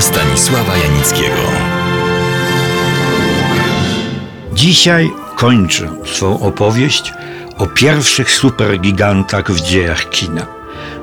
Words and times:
Stanisława 0.00 0.76
Janickiego. 0.76 1.42
Dzisiaj 4.52 5.10
kończę 5.36 5.88
swą 6.04 6.40
opowieść 6.40 7.12
o 7.58 7.66
pierwszych 7.66 8.30
supergigantach 8.30 9.52
w 9.52 9.60
dziejach 9.60 10.10
kina. 10.10 10.46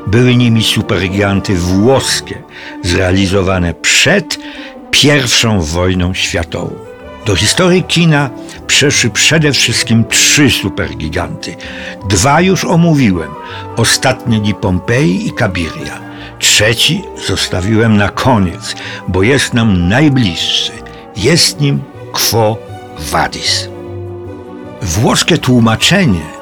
Były 0.07 0.35
nimi 0.35 0.63
supergiganty 0.63 1.55
włoskie, 1.55 2.43
zrealizowane 2.83 3.73
przed 3.73 4.37
I 5.03 5.09
wojną 5.59 6.13
światową. 6.13 6.75
Do 7.25 7.35
historii 7.35 7.83
kina 7.83 8.29
przeszły 8.67 9.09
przede 9.09 9.51
wszystkim 9.51 10.05
trzy 10.05 10.49
supergiganty. 10.49 11.55
Dwa 12.09 12.41
już 12.41 12.65
omówiłem, 12.65 13.29
ostatnie 13.75 14.39
Di 14.39 14.53
Pompei 14.53 15.27
i 15.27 15.31
Kabiria. 15.31 16.06
Trzeci 16.39 17.03
zostawiłem 17.27 17.97
na 17.97 18.09
koniec, 18.09 18.75
bo 19.07 19.23
jest 19.23 19.53
nam 19.53 19.89
najbliższy. 19.89 20.71
Jest 21.15 21.59
nim 21.59 21.81
Quo 22.13 22.57
Vadis. 22.99 23.69
Włoskie 24.81 25.37
tłumaczenie 25.37 26.37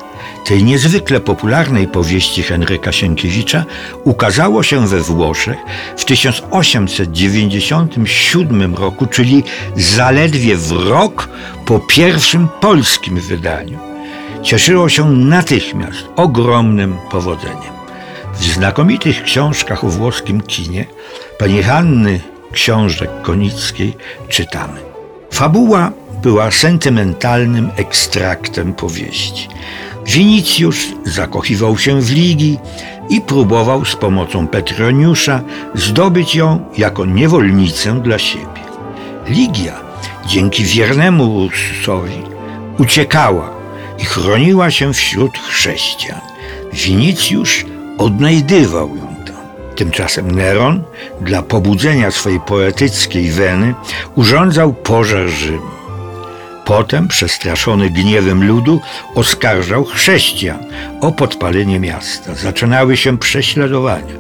tej 0.45 0.64
niezwykle 0.64 1.20
popularnej 1.20 1.88
powieści 1.88 2.44
Henryka 2.44 2.92
Sienkiewicza 2.92 3.66
ukazało 4.04 4.64
się 4.64 4.88
we 4.88 5.02
Włoszech 5.02 5.58
w 5.98 6.06
1897 6.06 8.76
roku, 8.76 9.06
czyli 9.06 9.44
zaledwie 9.76 10.56
w 10.56 10.72
rok 10.72 11.30
po 11.66 11.80
pierwszym 11.80 12.48
polskim 12.62 13.20
wydaniu. 13.20 13.80
Cieszyło 14.44 14.90
się 14.90 15.12
natychmiast 15.12 16.06
ogromnym 16.16 16.98
powodzeniem. 17.12 17.75
W 18.39 18.44
znakomitych 18.44 19.23
książkach 19.23 19.84
o 19.84 19.88
włoskim 19.88 20.41
kinie 20.41 20.85
pani 21.38 21.63
Hanny 21.63 22.20
Książek-Konickiej 22.52 23.94
czytamy. 24.30 24.80
Fabuła 25.31 25.92
była 26.22 26.52
sentymentalnym 26.52 27.69
ekstraktem 27.75 28.73
powieści. 28.73 29.47
Winicjusz 30.05 30.88
zakochiwał 31.05 31.77
się 31.77 32.02
w 32.02 32.11
Ligi 32.11 32.58
i 33.09 33.22
próbował 33.22 33.86
z 33.86 33.95
pomocą 33.95 34.47
Petroniusza 34.47 35.42
zdobyć 35.73 36.36
ją 36.36 36.66
jako 36.77 37.05
niewolnicę 37.05 38.02
dla 38.02 38.20
siebie. 38.20 38.66
Ligia 39.27 39.80
dzięki 40.27 40.64
wiernemu 40.64 41.36
Ursusowi 41.36 42.22
uciekała 42.80 43.49
i 43.99 44.05
chroniła 44.05 44.72
się 44.72 44.94
wśród 44.94 45.38
chrześcijan. 45.38 46.22
Winicjusz 46.73 47.66
odnajdywał 47.98 48.96
ją 48.96 49.16
tam. 49.26 49.36
Tymczasem 49.76 50.32
Neron 50.32 50.84
dla 51.22 51.42
pobudzenia 51.42 52.12
swojej 52.12 52.40
poetyckiej 52.40 53.32
weny 53.32 53.74
urządzał 54.16 54.74
pożar 54.74 55.28
Rzymu. 55.28 55.76
Potem, 56.66 57.08
przestraszony 57.08 57.90
gniewem 57.90 58.48
ludu, 58.48 58.82
oskarżał 59.16 59.86
chrześcijan 59.86 60.60
o 61.02 61.12
podpalenie 61.12 61.80
miasta. 61.80 62.36
Zaczynały 62.36 62.98
się 62.98 63.18
prześladowania. 63.18 64.14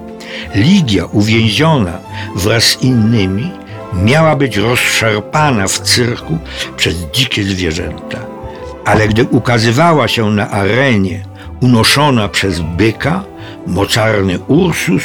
Ligia 0.55 1.05
uwięziona 1.05 1.99
wraz 2.35 2.63
z 2.63 2.81
innymi 2.81 3.51
miała 4.03 4.35
być 4.35 4.57
rozszarpana 4.57 5.67
w 5.67 5.79
cyrku 5.79 6.37
przez 6.77 6.95
dzikie 6.95 7.43
zwierzęta. 7.43 8.17
Ale 8.85 9.07
gdy 9.07 9.23
ukazywała 9.23 10.07
się 10.07 10.29
na 10.31 10.49
arenie, 10.49 11.25
unoszona 11.61 12.29
przez 12.29 12.59
byka, 12.59 13.23
mocarny 13.67 14.39
Ursus 14.39 15.03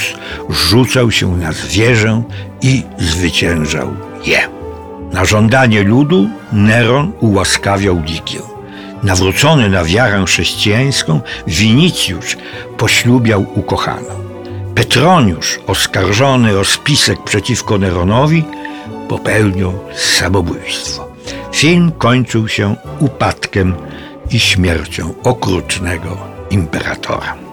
rzucał 0.48 1.10
się 1.10 1.36
na 1.36 1.52
zwierzę 1.52 2.22
i 2.62 2.83
zwyciężał 2.98 3.96
je. 4.27 4.38
Na 5.12 5.24
żądanie 5.24 5.83
ludu 5.83 6.28
Neron 6.52 7.12
ułaskawiał 7.20 8.02
Ligię. 8.02 8.40
Nawrócony 9.02 9.68
na 9.68 9.84
wiarę 9.84 10.24
chrześcijańską, 10.27 11.20
Winicjusz 11.46 12.36
poślubiał 12.77 13.46
ukochaną. 13.55 14.20
Petroniusz, 14.74 15.61
oskarżony 15.67 16.58
o 16.58 16.64
spisek 16.64 17.24
przeciwko 17.24 17.79
Neronowi, 17.79 18.45
popełnił 19.08 19.73
samobójstwo. 19.95 21.08
Film 21.52 21.92
kończył 21.98 22.48
się 22.48 22.77
upadkiem 22.98 23.74
i 24.30 24.40
śmiercią 24.40 25.14
okrutnego 25.23 26.17
imperatora. 26.50 27.49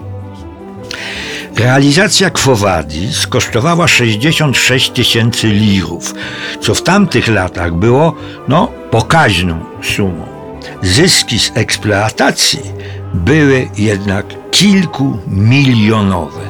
Realizacja 1.58 2.30
Kwowadi 2.30 3.14
skosztowała 3.14 3.88
66 3.88 4.90
tysięcy 4.90 5.48
lirów, 5.48 6.14
co 6.62 6.76
w 6.76 6.82
tamtych 6.82 7.28
latach 7.28 7.74
było 7.74 8.14
no, 8.48 8.72
pokaźną 8.92 9.66
sumą. 9.96 10.28
Zyski 10.82 11.40
z 11.40 11.52
eksploatacji 11.56 12.60
były 13.14 13.70
jednak 13.78 14.26
kilkumilionowe. 14.52 16.42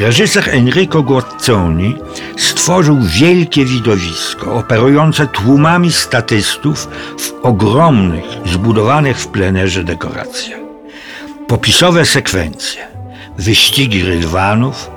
Reżyser 0.00 0.48
Enrico 0.50 1.02
Guazzoni 1.02 1.96
stworzył 2.38 2.98
wielkie 3.00 3.64
widowisko 3.64 4.54
operujące 4.54 5.26
tłumami 5.26 5.92
statystów 5.92 6.88
w 7.18 7.32
ogromnych, 7.42 8.24
zbudowanych 8.46 9.18
w 9.18 9.26
plenerze 9.26 9.84
dekoracjach. 9.84 10.60
Popisowe 11.48 12.06
sekwencje 12.06 12.91
wyścigi 13.38 14.02
rydwanów, 14.02 14.90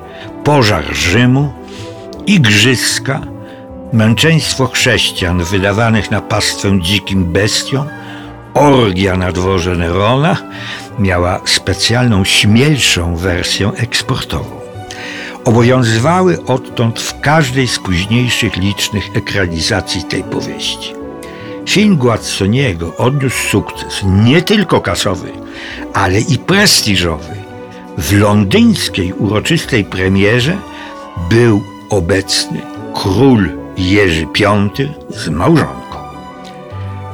pożar 0.43 0.85
Rzymu, 0.93 1.53
igrzyska, 2.27 3.21
męczeństwo 3.93 4.67
chrześcijan 4.67 5.43
wydawanych 5.43 6.11
na 6.11 6.21
pastwę 6.21 6.81
dzikim 6.81 7.25
bestiom, 7.25 7.87
orgia 8.53 9.17
na 9.17 9.31
dworze 9.31 9.75
Nerona 9.75 10.37
miała 10.99 11.39
specjalną, 11.45 12.23
śmielszą 12.23 13.15
wersję 13.15 13.71
eksportową. 13.77 14.55
Obowiązywały 15.45 16.45
odtąd 16.45 16.99
w 16.99 17.19
każdej 17.19 17.67
z 17.67 17.79
późniejszych 17.79 18.57
licznych 18.57 19.09
ekranizacji 19.15 20.03
tej 20.03 20.23
powieści. 20.23 20.93
Film 21.69 21.97
Guazzoniego 21.97 22.97
odniósł 22.97 23.49
sukces 23.49 24.01
nie 24.03 24.41
tylko 24.41 24.81
kasowy, 24.81 25.31
ale 25.93 26.21
i 26.21 26.37
prestiżowy 26.37 27.44
w 27.97 28.13
londyńskiej 28.13 29.13
uroczystej 29.13 29.83
premierze 29.83 30.57
był 31.29 31.63
obecny 31.89 32.61
król 32.93 33.49
Jerzy 33.77 34.25
V 34.25 34.67
z 35.09 35.29
małżonką. 35.29 35.97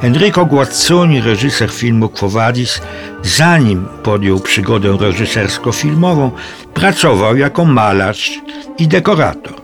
Enrico 0.02 0.44
Guazzoni, 0.46 1.20
reżyser 1.20 1.70
filmu 1.70 2.08
Quo 2.08 2.28
Vadis, 2.28 2.80
zanim 3.22 3.86
podjął 4.02 4.40
przygodę 4.40 4.96
reżysersko-filmową, 5.00 6.30
pracował 6.74 7.36
jako 7.36 7.64
malarz 7.64 8.40
i 8.78 8.88
dekorator. 8.88 9.62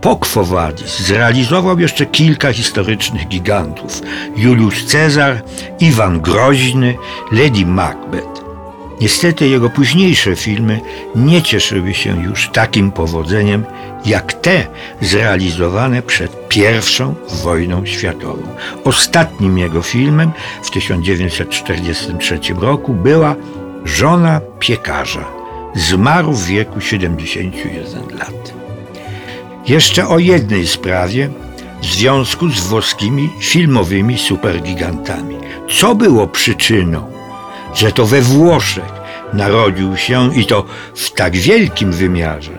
Po 0.00 0.16
Quo 0.16 0.44
Vadis 0.44 1.00
zrealizował 1.00 1.78
jeszcze 1.78 2.06
kilka 2.06 2.52
historycznych 2.52 3.28
gigantów: 3.28 4.02
Juliusz 4.36 4.84
Cezar, 4.84 5.42
Iwan 5.80 6.20
Groźny, 6.20 6.96
Lady 7.32 7.66
Macbeth. 7.66 8.43
Niestety 9.00 9.48
jego 9.48 9.70
późniejsze 9.70 10.36
filmy 10.36 10.80
nie 11.14 11.42
cieszyły 11.42 11.94
się 11.94 12.22
już 12.22 12.48
takim 12.48 12.92
powodzeniem 12.92 13.64
jak 14.06 14.32
te 14.32 14.66
zrealizowane 15.00 16.02
przed 16.02 16.56
I 16.56 16.60
wojną 17.42 17.86
światową. 17.86 18.42
Ostatnim 18.84 19.58
jego 19.58 19.82
filmem 19.82 20.32
w 20.62 20.70
1943 20.70 22.38
roku 22.60 22.94
była 22.94 23.36
Żona 23.84 24.40
piekarza. 24.58 25.24
Zmarł 25.74 26.32
w 26.32 26.46
wieku 26.46 26.80
71 26.80 28.18
lat. 28.18 28.54
Jeszcze 29.68 30.08
o 30.08 30.18
jednej 30.18 30.66
sprawie 30.66 31.30
w 31.82 31.86
związku 31.86 32.48
z 32.48 32.60
włoskimi 32.60 33.30
filmowymi 33.40 34.18
supergigantami. 34.18 35.36
Co 35.80 35.94
było 35.94 36.26
przyczyną 36.26 37.13
że 37.74 37.92
to 37.92 38.06
we 38.06 38.20
Włoszech 38.20 38.92
narodził 39.32 39.96
się 39.96 40.34
i 40.34 40.46
to 40.46 40.64
w 40.94 41.10
tak 41.10 41.36
wielkim 41.36 41.92
wymiarze, 41.92 42.52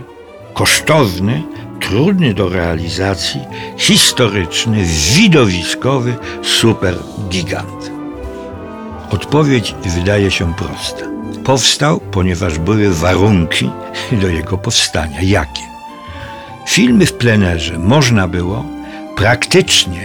kosztowny, 0.54 1.44
trudny 1.80 2.34
do 2.34 2.50
realizacji, 2.50 3.42
historyczny, 3.78 4.86
widowiskowy 5.14 6.16
supergigant. 6.42 7.92
Odpowiedź 9.10 9.76
wydaje 9.86 10.32
się 10.32 10.54
prosta. 10.54 11.06
Powstał, 11.44 12.00
ponieważ 12.00 12.60
były 12.60 12.94
warunki 12.94 13.70
do 14.12 14.28
jego 14.28 14.58
powstania. 14.58 15.22
Jakie? 15.22 15.62
Filmy 16.68 17.06
w 17.06 17.14
plenerze 17.14 17.80
można 17.80 18.28
było 18.28 18.66
praktycznie 19.16 20.02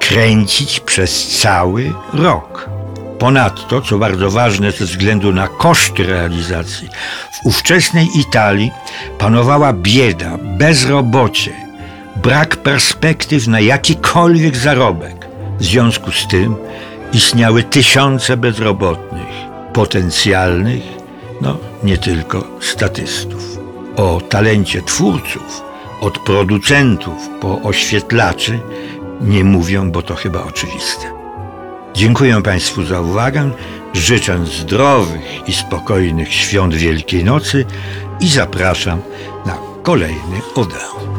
kręcić 0.00 0.80
przez 0.80 1.38
cały 1.38 1.92
rok. 2.12 2.77
Ponadto, 3.18 3.80
co 3.80 3.98
bardzo 3.98 4.30
ważne 4.30 4.72
ze 4.72 4.84
względu 4.84 5.32
na 5.32 5.48
koszty 5.48 6.06
realizacji, 6.06 6.88
w 7.32 7.46
ówczesnej 7.46 8.08
Italii 8.14 8.70
panowała 9.18 9.72
bieda, 9.72 10.38
bezrobocie. 10.42 11.52
brak 12.16 12.56
perspektyw 12.56 13.46
na 13.46 13.60
jakikolwiek 13.60 14.56
zarobek. 14.56 15.28
W 15.58 15.64
związku 15.64 16.12
z 16.12 16.26
tym 16.26 16.56
istniały 17.12 17.62
tysiące 17.62 18.36
bezrobotnych, 18.36 19.28
potencjalnych, 19.72 20.82
no 21.40 21.58
nie 21.82 21.98
tylko 21.98 22.44
statystów. 22.60 23.58
O 23.96 24.20
talencie 24.28 24.82
twórców, 24.82 25.62
od 26.00 26.18
producentów 26.18 27.28
po 27.40 27.62
oświetlaczy 27.62 28.60
nie 29.20 29.44
mówią, 29.44 29.90
bo 29.90 30.02
to 30.02 30.14
chyba 30.14 30.44
oczywiste. 30.44 31.17
Dziękuję 31.98 32.42
Państwu 32.42 32.84
za 32.84 33.00
uwagę, 33.00 33.50
życzę 33.92 34.46
zdrowych 34.46 35.48
i 35.48 35.52
spokojnych 35.52 36.34
świąt 36.34 36.74
Wielkiej 36.74 37.24
Nocy 37.24 37.64
i 38.20 38.28
zapraszam 38.28 39.00
na 39.46 39.58
kolejny 39.82 40.40
odeon. 40.54 41.17